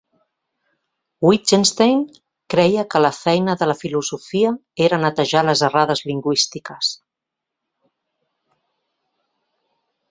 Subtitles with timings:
[1.25, 1.99] Wittgenstein
[2.53, 4.55] creia que la feina de la filosofia
[4.89, 6.91] era netejar les errades lingüístiques.